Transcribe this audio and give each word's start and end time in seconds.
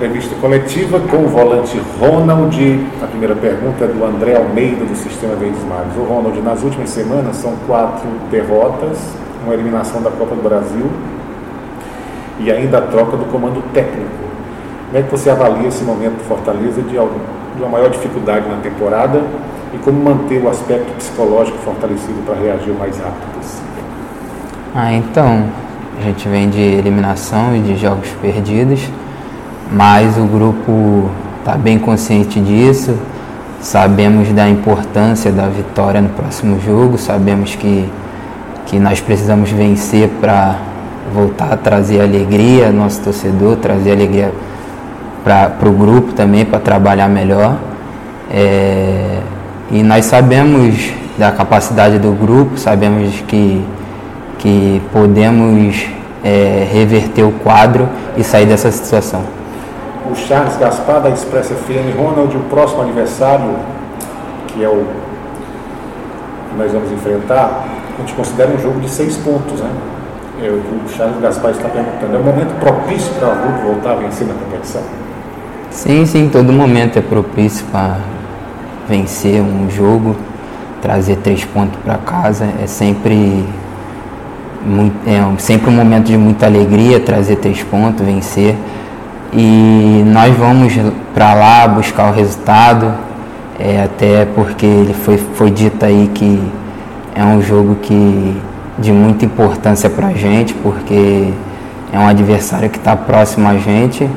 Entrevista 0.00 0.34
coletiva 0.36 0.98
com 0.98 1.18
o 1.18 1.28
volante 1.28 1.78
Ronald. 2.00 2.56
A 3.02 3.06
primeira 3.06 3.34
pergunta 3.34 3.84
é 3.84 3.86
do 3.86 4.02
André 4.02 4.34
Almeida, 4.34 4.82
do 4.82 4.96
Sistema 4.96 5.34
Verdes 5.34 5.62
Mares. 5.64 5.94
O 5.94 6.04
Ronald, 6.04 6.40
nas 6.40 6.62
últimas 6.62 6.88
semanas 6.88 7.36
são 7.36 7.52
quatro 7.66 8.08
derrotas, 8.30 8.96
uma 9.44 9.52
eliminação 9.52 10.00
da 10.00 10.10
Copa 10.10 10.34
do 10.34 10.42
Brasil 10.42 10.90
e 12.38 12.50
ainda 12.50 12.78
a 12.78 12.80
troca 12.80 13.14
do 13.18 13.26
comando 13.26 13.62
técnico. 13.74 14.08
Como 14.86 14.98
é 14.98 15.02
que 15.02 15.10
você 15.10 15.28
avalia 15.28 15.68
esse 15.68 15.84
momento 15.84 16.16
do 16.16 16.24
Fortaleza 16.24 16.80
de, 16.80 16.96
algum, 16.96 17.20
de 17.54 17.62
uma 17.62 17.68
maior 17.68 17.90
dificuldade 17.90 18.48
na 18.48 18.56
temporada 18.56 19.22
e 19.74 19.76
como 19.84 20.02
manter 20.02 20.42
o 20.42 20.48
aspecto 20.48 20.90
psicológico 20.96 21.58
fortalecido 21.58 22.24
para 22.24 22.36
reagir 22.36 22.72
mais 22.72 22.96
rápido? 22.96 23.38
Ah, 24.74 24.94
então, 24.94 25.44
a 25.98 26.02
gente 26.04 26.26
vem 26.26 26.48
de 26.48 26.58
eliminação 26.58 27.54
e 27.54 27.60
de 27.60 27.76
jogos 27.76 28.08
perdidos 28.22 28.88
mas 29.70 30.16
o 30.16 30.24
grupo 30.24 31.08
está 31.38 31.56
bem 31.56 31.78
consciente 31.78 32.40
disso. 32.40 32.96
Sabemos 33.60 34.32
da 34.32 34.48
importância 34.48 35.30
da 35.30 35.46
vitória 35.46 36.00
no 36.00 36.08
próximo 36.10 36.58
jogo, 36.60 36.96
sabemos 36.96 37.54
que, 37.54 37.88
que 38.66 38.78
nós 38.78 39.00
precisamos 39.00 39.50
vencer 39.50 40.08
para 40.20 40.56
voltar 41.12 41.52
a 41.52 41.56
trazer 41.56 42.00
alegria 42.00 42.68
ao 42.68 42.72
nosso 42.72 43.02
torcedor, 43.02 43.56
trazer 43.56 43.92
alegria 43.92 44.32
para 45.22 45.68
o 45.68 45.72
grupo 45.72 46.12
também, 46.14 46.44
para 46.44 46.58
trabalhar 46.58 47.08
melhor. 47.08 47.56
É, 48.32 49.18
e 49.70 49.82
nós 49.82 50.06
sabemos 50.06 50.92
da 51.18 51.30
capacidade 51.30 51.98
do 51.98 52.12
grupo, 52.12 52.56
sabemos 52.56 53.22
que, 53.28 53.62
que 54.38 54.80
podemos 54.90 55.84
é, 56.24 56.66
reverter 56.72 57.24
o 57.24 57.32
quadro 57.32 57.86
e 58.16 58.24
sair 58.24 58.46
dessa 58.46 58.70
situação 58.70 59.39
o 60.08 60.14
Charles 60.14 60.56
Gaspar 60.56 61.00
da 61.00 61.10
Express 61.10 61.48
FM. 61.48 61.96
Ronald, 61.96 62.36
o 62.36 62.40
próximo 62.50 62.82
aniversário, 62.82 63.56
que 64.48 64.62
é 64.62 64.68
o 64.68 64.84
que 66.50 66.56
nós 66.56 66.72
vamos 66.72 66.90
enfrentar, 66.92 67.64
a 67.94 68.00
gente 68.00 68.14
considera 68.14 68.50
um 68.50 68.58
jogo 68.58 68.80
de 68.80 68.88
seis 68.88 69.16
pontos, 69.16 69.60
né? 69.60 69.70
É, 70.42 70.48
o 70.48 70.88
Charles 70.88 71.20
Gaspar 71.20 71.50
está 71.50 71.68
perguntando, 71.68 72.16
é 72.16 72.18
um 72.18 72.22
momento 72.22 72.58
propício 72.58 73.12
para 73.14 73.28
o 73.28 73.36
grupo 73.36 73.74
voltar 73.74 73.92
a 73.92 73.96
vencer 73.96 74.26
na 74.26 74.32
competição? 74.34 74.82
Sim, 75.70 76.06
sim, 76.06 76.28
todo 76.32 76.50
momento 76.52 76.98
é 76.98 77.02
propício 77.02 77.64
para 77.70 77.98
vencer 78.88 79.42
um 79.42 79.68
jogo, 79.70 80.16
trazer 80.80 81.16
três 81.16 81.44
pontos 81.44 81.78
para 81.84 81.98
casa, 81.98 82.48
é 82.62 82.66
sempre 82.66 83.44
muito, 84.64 84.96
é 85.06 85.38
sempre 85.38 85.68
um 85.68 85.72
momento 85.74 86.06
de 86.06 86.16
muita 86.16 86.46
alegria 86.46 87.00
trazer 87.00 87.36
três 87.36 87.62
pontos, 87.62 88.04
vencer 88.04 88.56
e 89.32 90.02
nós 90.06 90.36
vamos 90.36 90.72
para 91.14 91.34
lá 91.34 91.68
buscar 91.68 92.10
o 92.10 92.14
resultado, 92.14 92.92
é, 93.58 93.84
até 93.84 94.24
porque 94.24 94.66
ele 94.66 94.94
foi, 94.94 95.18
foi 95.18 95.50
dito 95.50 95.84
aí 95.84 96.10
que 96.14 96.42
é 97.14 97.24
um 97.24 97.40
jogo 97.42 97.76
que 97.76 98.36
de 98.78 98.92
muita 98.92 99.24
importância 99.24 99.90
para 99.90 100.08
a 100.08 100.12
gente, 100.12 100.54
porque 100.54 101.32
é 101.92 101.98
um 101.98 102.08
adversário 102.08 102.70
que 102.70 102.78
está 102.78 102.96
próximo 102.96 103.48
a 103.48 103.58
gente, 103.58 104.08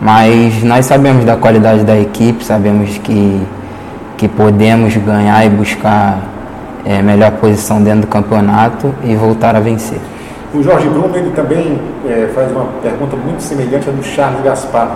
mas 0.00 0.62
nós 0.62 0.84
sabemos 0.84 1.24
da 1.24 1.36
qualidade 1.36 1.82
da 1.84 1.98
equipe, 1.98 2.44
sabemos 2.44 2.98
que, 2.98 3.40
que 4.16 4.28
podemos 4.28 4.94
ganhar 4.96 5.44
e 5.46 5.48
buscar 5.48 6.18
é, 6.84 7.00
melhor 7.00 7.30
posição 7.32 7.82
dentro 7.82 8.02
do 8.02 8.06
campeonato 8.06 8.94
e 9.02 9.14
voltar 9.14 9.56
a 9.56 9.60
vencer. 9.60 10.00
O 10.54 10.62
Jorge 10.62 10.88
Bruno 10.88 11.16
ele 11.16 11.32
também 11.32 11.80
é, 12.06 12.30
faz 12.32 12.52
uma 12.52 12.66
pergunta 12.80 13.16
muito 13.16 13.42
semelhante 13.42 13.88
à 13.88 13.92
do 13.92 14.04
Charles 14.04 14.40
Gaspar. 14.44 14.88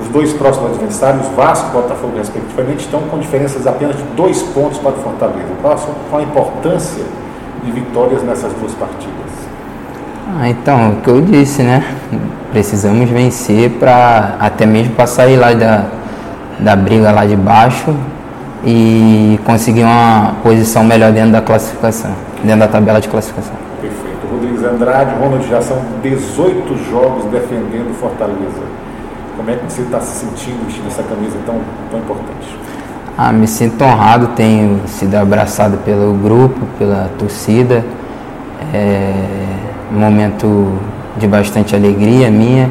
Os 0.00 0.08
dois 0.08 0.32
próximos 0.32 0.70
adversários, 0.70 1.26
Vasco 1.36 1.68
e 1.68 1.72
Botafogo, 1.72 2.14
respectivamente, 2.16 2.80
estão 2.80 3.00
com 3.02 3.18
diferenças 3.18 3.66
apenas 3.66 3.94
de 3.94 4.02
dois 4.16 4.40
pontos 4.42 4.78
para 4.78 4.92
o 4.92 4.94
Fortaleza. 4.94 5.48
Qual 5.60 6.18
a 6.18 6.22
importância 6.22 7.04
de 7.62 7.70
vitórias 7.70 8.22
nessas 8.22 8.54
duas 8.54 8.72
partidas? 8.72 9.12
Ah, 10.40 10.48
então, 10.48 10.92
o 10.92 10.96
que 11.02 11.10
eu 11.10 11.20
disse, 11.20 11.62
né? 11.62 11.84
Precisamos 12.50 13.10
vencer 13.10 13.68
para 13.72 14.36
até 14.40 14.64
mesmo 14.64 14.94
para 14.94 15.06
sair 15.06 15.36
lá 15.36 15.52
da, 15.52 15.84
da 16.58 16.74
briga 16.74 17.12
lá 17.12 17.26
de 17.26 17.36
baixo 17.36 17.94
e 18.64 19.38
conseguir 19.44 19.84
uma 19.84 20.36
posição 20.42 20.82
melhor 20.82 21.12
dentro 21.12 21.32
da 21.32 21.42
classificação, 21.42 22.12
dentro 22.42 22.60
da 22.60 22.68
tabela 22.68 22.98
de 22.98 23.08
classificação. 23.08 23.62
Rodrigues 24.32 24.64
Andrade, 24.64 25.14
Ronald, 25.20 25.46
já 25.48 25.60
são 25.60 25.78
18 26.02 26.90
jogos 26.90 27.24
defendendo 27.26 27.94
Fortaleza. 28.00 28.62
Como 29.36 29.50
é 29.50 29.54
que 29.54 29.70
você 29.70 29.82
está 29.82 30.00
se 30.00 30.20
sentindo 30.20 30.64
vestindo 30.64 30.86
essa 30.88 31.02
camisa 31.02 31.36
tão, 31.44 31.56
tão 31.90 32.00
importante? 32.00 32.56
Ah, 33.16 33.32
me 33.32 33.46
sinto 33.46 33.84
honrado, 33.84 34.28
tenho 34.28 34.80
sido 34.86 35.14
abraçado 35.16 35.76
pelo 35.84 36.14
grupo, 36.14 36.60
pela 36.78 37.10
torcida. 37.18 37.84
É 38.72 39.12
um 39.94 39.98
momento 39.98 40.72
de 41.18 41.26
bastante 41.26 41.76
alegria 41.76 42.30
minha, 42.30 42.70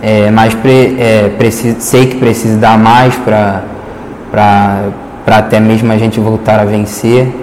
é, 0.00 0.30
mas 0.30 0.54
pre, 0.54 0.96
é, 1.00 1.28
preciso, 1.36 1.80
sei 1.80 2.06
que 2.06 2.16
preciso 2.16 2.58
dar 2.58 2.78
mais 2.78 3.16
para 3.16 3.64
até 5.26 5.58
mesmo 5.58 5.90
a 5.90 5.96
gente 5.96 6.20
voltar 6.20 6.60
a 6.60 6.64
vencer 6.64 7.41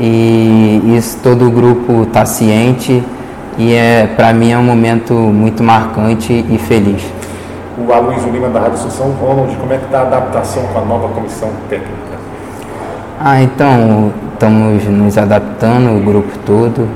e 0.00 0.94
isso 0.96 1.18
todo 1.22 1.46
o 1.46 1.50
grupo 1.50 2.02
está 2.02 2.24
ciente 2.24 3.02
e 3.58 3.74
é 3.74 4.06
para 4.06 4.32
mim 4.32 4.52
é 4.52 4.58
um 4.58 4.62
momento 4.62 5.14
muito 5.14 5.62
marcante 5.62 6.44
e 6.48 6.58
feliz. 6.58 7.02
O 7.76 7.92
Aloysio 7.92 8.30
Lima 8.30 8.48
da 8.48 8.60
Rádio 8.60 8.74
Assunção, 8.74 9.10
Ronald, 9.12 9.54
como 9.56 9.72
é 9.72 9.78
que 9.78 9.84
está 9.84 9.98
a 9.98 10.02
adaptação 10.02 10.62
com 10.72 10.78
a 10.78 10.84
nova 10.84 11.08
comissão 11.08 11.50
técnica? 11.68 12.18
Ah, 13.20 13.42
então 13.42 14.12
estamos 14.32 14.84
nos 14.84 15.18
adaptando, 15.18 15.96
o 15.96 16.00
grupo 16.00 16.30
todo. 16.46 16.88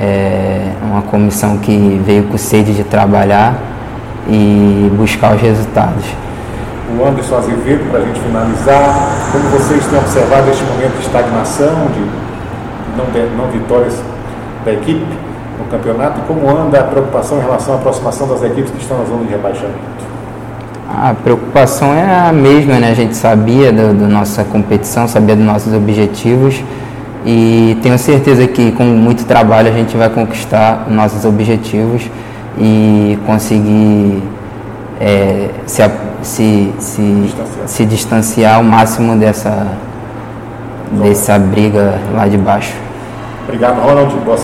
É 0.00 0.72
uma 0.82 1.02
comissão 1.02 1.58
que 1.58 2.00
veio 2.04 2.24
com 2.24 2.36
sede 2.36 2.74
de 2.74 2.84
trabalhar 2.84 3.54
e 4.28 4.90
buscar 4.96 5.34
os 5.34 5.40
resultados. 5.40 6.04
O 6.96 7.04
Anderson 7.04 7.36
Azevedo, 7.36 7.90
para 7.90 8.00
a 8.00 8.04
gente 8.04 8.20
finalizar, 8.20 9.30
como 9.32 9.44
vocês 9.50 9.84
têm 9.86 9.98
observado 9.98 10.50
este 10.50 10.62
momento 10.64 10.92
de 10.98 11.06
estagnação, 11.06 11.86
de 11.94 12.25
não, 12.96 13.04
não 13.36 13.50
vitórias 13.50 13.94
da 14.64 14.72
equipe 14.72 15.04
no 15.58 15.64
campeonato 15.70 16.20
como 16.22 16.48
anda 16.50 16.80
a 16.80 16.84
preocupação 16.84 17.38
em 17.38 17.42
relação 17.42 17.74
à 17.74 17.76
aproximação 17.78 18.28
das 18.28 18.42
equipes 18.42 18.70
que 18.70 18.80
estão 18.80 18.98
na 18.98 19.04
zona 19.04 19.24
de 19.24 19.30
rebaixamento? 19.30 20.06
A 20.88 21.14
preocupação 21.14 21.92
é 21.92 22.28
a 22.28 22.32
mesma, 22.32 22.78
né? 22.78 22.90
A 22.90 22.94
gente 22.94 23.16
sabia 23.16 23.72
da 23.72 23.92
nossa 23.92 24.44
competição, 24.44 25.08
sabia 25.08 25.34
dos 25.34 25.44
nossos 25.44 25.74
objetivos 25.74 26.62
e 27.24 27.76
tenho 27.82 27.98
certeza 27.98 28.46
que 28.46 28.70
com 28.72 28.84
muito 28.84 29.24
trabalho 29.24 29.68
a 29.68 29.72
gente 29.72 29.96
vai 29.96 30.08
conquistar 30.08 30.86
nossos 30.88 31.24
objetivos 31.24 32.08
e 32.56 33.18
conseguir 33.26 34.22
é, 35.00 35.50
se, 35.66 35.82
se, 36.22 36.72
se, 36.78 37.02
distanciar. 37.02 37.68
se 37.68 37.84
distanciar 37.84 38.54
ao 38.56 38.62
máximo 38.62 39.16
dessa, 39.16 39.66
dessa 40.92 41.38
briga 41.38 41.98
lá 42.14 42.28
de 42.28 42.38
baixo. 42.38 42.85
Obrigado, 43.46 43.80
Ronald. 43.80 44.12
Boa 44.24 44.34